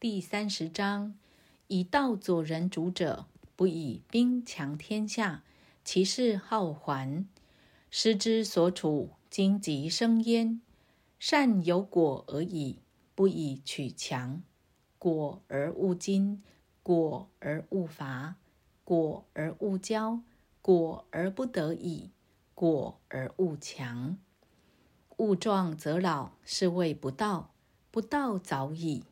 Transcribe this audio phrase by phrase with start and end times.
[0.00, 1.14] 第三十章：
[1.66, 5.44] 以道佐人主者，不以兵强天下，
[5.84, 7.26] 其势好还。
[7.90, 10.62] 师之所处，荆棘生焉。
[11.18, 12.78] 善有果而已，
[13.14, 14.42] 不以取强。
[14.98, 16.38] 果而勿矜，
[16.82, 18.36] 果而勿伐，
[18.82, 20.22] 果而勿骄，
[20.62, 22.08] 果而不得已，
[22.54, 24.16] 果而勿强。
[25.18, 27.50] 物壮则老，是谓不道。
[27.90, 29.04] 不道早已。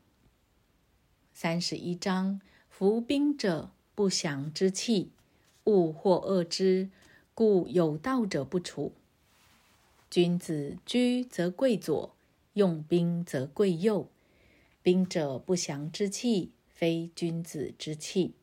[1.40, 5.12] 三十一章：服兵者，不祥之器，
[5.66, 6.90] 物或恶之，
[7.32, 8.90] 故有道者不处。
[10.10, 12.12] 君子居则贵左，
[12.54, 14.08] 用兵则贵右。
[14.82, 18.34] 兵者，不祥之器，非君子之器，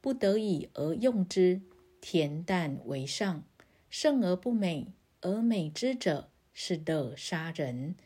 [0.00, 1.60] 不得已而用之。
[2.00, 3.42] 恬淡为上，
[3.90, 4.92] 胜而不美，
[5.22, 6.28] 而美之者。
[6.52, 7.96] 是乐杀人，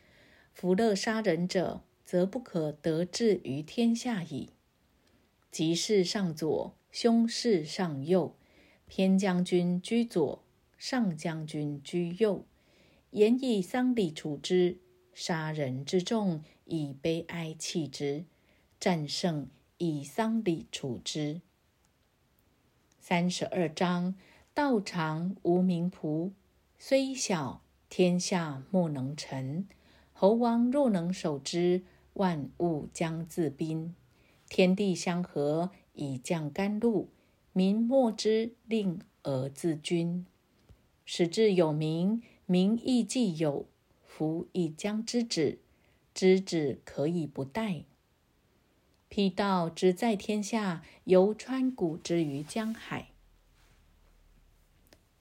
[0.55, 4.49] 夫乐杀人者，则不可得志于天下矣。
[5.51, 8.35] 吉事上左，凶事上右。
[8.87, 10.43] 偏将军居左，
[10.75, 12.45] 上将军居右。
[13.11, 14.79] 言以丧礼处之，
[15.13, 18.25] 杀人之众以悲哀弃之，
[18.79, 21.41] 战胜以丧礼处之。
[22.99, 24.15] 三十二章：
[24.55, 26.31] 道长无名仆，
[26.79, 27.61] 虽小。
[27.87, 29.67] 天下莫能成，
[30.11, 33.95] 侯王若能守之，万物将自宾。
[34.47, 37.07] 天地相合，以降甘露；
[37.53, 40.25] 民莫之，令而自君。
[41.05, 43.65] 使至有名，名亦既有。
[44.03, 45.59] 夫亦将之止，
[46.13, 47.83] 知止可以不殆。
[49.07, 53.09] 辟道之在天下，犹川谷之于江海。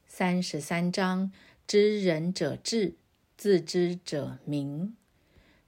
[0.06, 1.32] 三十三章。
[1.66, 2.96] 知人者智，
[3.36, 4.96] 自知者明。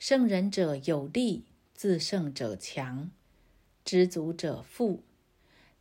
[0.00, 3.10] 胜人者有力，自胜者强。
[3.84, 5.02] 知足者富，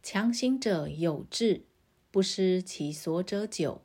[0.03, 1.63] 强行者有志，
[2.11, 3.81] 不失其所者久。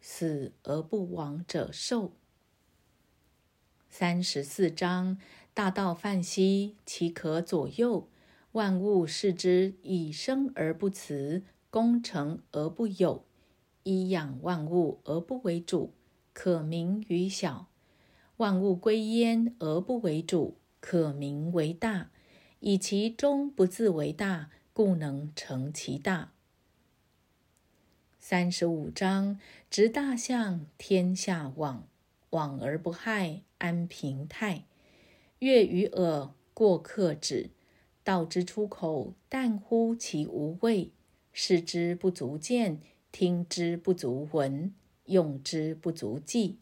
[0.00, 2.12] 死而不亡者寿。
[3.90, 5.18] 三十四章：
[5.52, 8.08] 大道泛兮，其可左右？
[8.52, 13.24] 万物视之以生而不辞，功成而不有。
[13.82, 15.92] 以养万物而不为主，
[16.32, 17.66] 可名于小；
[18.38, 22.10] 万物归焉而不为主，可名为大。
[22.60, 26.32] 以其中不自为大，故能成其大。
[28.18, 29.38] 三十五章：
[29.70, 31.86] 执大象，天下往；
[32.30, 34.64] 往而不害，安平泰。
[35.40, 37.50] 悦于耳，过客止。
[38.02, 40.90] 道之出口，淡乎其无味；
[41.32, 42.80] 视之不足见。
[43.12, 44.74] 听之不足闻，
[45.04, 46.58] 用之不足记。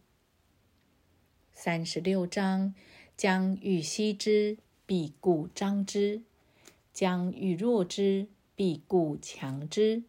[1.53, 2.75] 三十六章：
[3.17, 6.23] 将欲歙之，必固张之；
[6.93, 8.27] 将欲弱之，
[8.57, 10.03] 必固强之；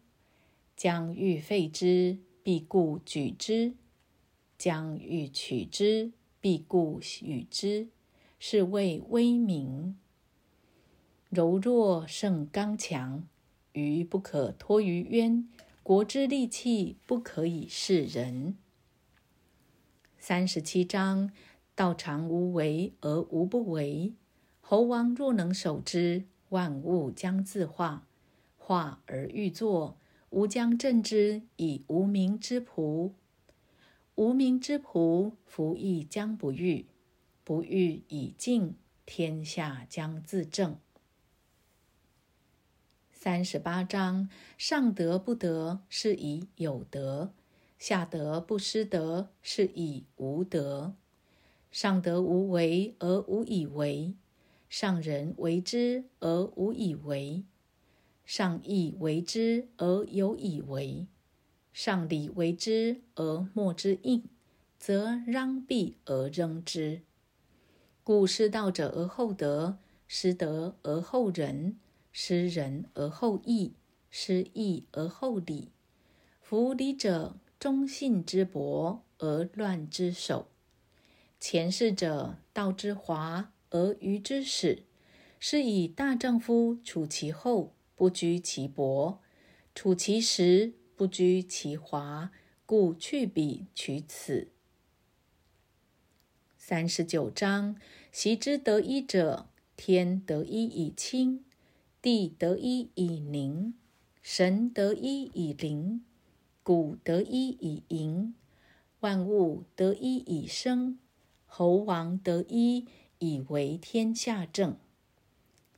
[0.76, 3.74] 将欲废之，必固举之；
[4.58, 7.88] 将欲取之，必固与之。
[8.40, 9.96] 是谓威名。
[11.30, 13.26] 柔弱胜刚强，
[13.72, 15.48] 鱼不可脱于渊。
[15.82, 18.56] 国之利器，不可以示人。
[20.26, 21.30] 三十七章：
[21.74, 24.14] 道常无为而无不为。
[24.62, 28.06] 侯王若能守之，万物将自化。
[28.56, 29.98] 化而欲作，
[30.30, 33.12] 吾将镇之以无名之仆。
[34.14, 36.86] 无名之仆，夫亦将不欲。
[37.44, 40.78] 不欲以静，天下将自正。
[43.12, 47.34] 三十八章：上德不德，是以有德；
[47.86, 50.94] 下德不失德，是以无德。
[51.70, 54.14] 上德无为而无以为，
[54.70, 57.44] 上人为之而无以为，
[58.24, 61.06] 上义为之而有以为，
[61.74, 64.24] 上礼为之而莫之应，
[64.78, 67.02] 则攘臂而扔之。
[68.02, 69.76] 故失道者而后德，
[70.08, 71.76] 失德而后仁。
[72.10, 73.74] 失仁而后义，
[74.08, 75.68] 失义而后礼。
[76.40, 80.48] 夫礼者，忠信之薄而乱之首。
[81.40, 84.82] 前世者，道之华而愚之始，
[85.40, 89.20] 是以大丈夫处其厚，不居其薄；
[89.74, 92.30] 处其实，不居其华。
[92.66, 94.48] 故去彼取此。
[96.58, 97.80] 三十九章：
[98.12, 101.42] 习之得一者，天得一以清。
[102.02, 103.72] 地得一以宁，
[104.20, 106.04] 神得一以灵，
[106.64, 108.34] 谷得一以盈，
[108.98, 110.98] 万物得一以生，
[111.46, 112.86] 侯王得一
[113.20, 114.76] 以为天下正。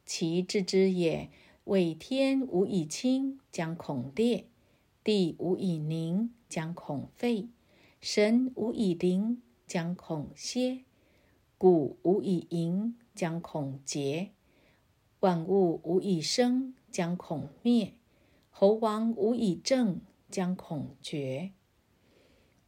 [0.07, 1.29] 其治之也。
[1.67, 4.45] 为天无以清，将恐裂；
[5.03, 7.49] 地无以宁，将恐废；
[8.01, 10.85] 神无以灵，将恐歇；
[11.59, 14.29] 谷无以盈，将恐竭；
[15.19, 17.95] 万物无以生，将恐灭；
[18.51, 20.01] 侯王无以正，
[20.37, 21.53] 将恐绝。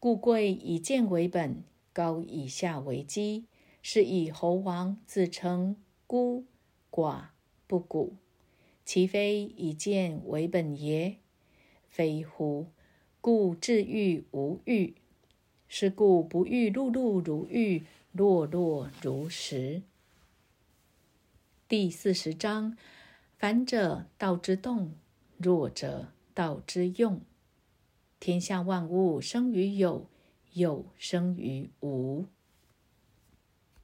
[0.00, 1.62] 故贵以贱为本，
[1.92, 3.44] 高以下为基，
[3.82, 5.76] 是以侯王自称
[6.06, 6.46] 孤
[6.90, 7.24] 寡
[7.66, 8.16] 不古。
[8.86, 11.18] 其非以贱为本也，
[11.86, 12.68] 非乎？
[13.20, 14.94] 故治欲无欲，
[15.68, 19.82] 是故不欲碌碌如玉，落落如石。
[21.68, 22.78] 第四十章：
[23.36, 24.92] 凡者，道之动；
[25.36, 27.20] 弱者，道之用。
[28.20, 30.08] 天下万物生于有，
[30.52, 32.26] 有生于无。